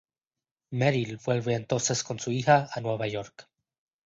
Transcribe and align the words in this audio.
Merril 0.71 1.17
vuelve 1.23 1.53
entonces 1.53 2.03
con 2.03 2.17
su 2.17 2.31
hija 2.31 2.67
a 2.73 2.81
Nueva 2.81 3.05
York. 3.05 3.47